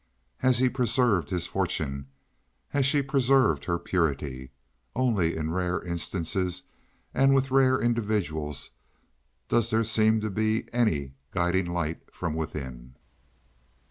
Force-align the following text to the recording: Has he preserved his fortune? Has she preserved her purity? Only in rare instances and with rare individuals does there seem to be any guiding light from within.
Has 0.39 0.57
he 0.57 0.67
preserved 0.67 1.29
his 1.29 1.45
fortune? 1.45 2.07
Has 2.69 2.87
she 2.87 3.03
preserved 3.03 3.65
her 3.65 3.77
purity? 3.77 4.49
Only 4.95 5.35
in 5.37 5.51
rare 5.51 5.79
instances 5.79 6.63
and 7.13 7.35
with 7.35 7.51
rare 7.51 7.79
individuals 7.79 8.71
does 9.47 9.69
there 9.69 9.83
seem 9.83 10.19
to 10.21 10.31
be 10.31 10.65
any 10.73 11.13
guiding 11.29 11.67
light 11.67 11.99
from 12.11 12.33
within. 12.33 12.95